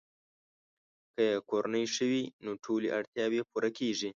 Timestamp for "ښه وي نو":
1.93-2.51